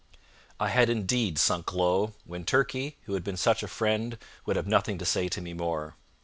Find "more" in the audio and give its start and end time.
5.53-5.95